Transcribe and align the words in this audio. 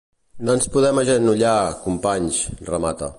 No 0.47 0.55
ens 0.59 0.65
podem 0.75 1.01
agenollar, 1.01 1.57
companys, 1.85 2.41
remata. 2.71 3.09